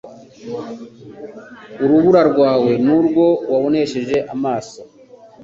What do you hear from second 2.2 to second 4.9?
rwawe nurwo wabonesheje amaso